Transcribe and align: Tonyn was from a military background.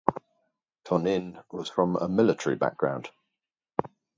Tonyn 0.83 1.43
was 1.51 1.69
from 1.69 1.95
a 1.95 2.09
military 2.09 2.55
background. 2.55 3.11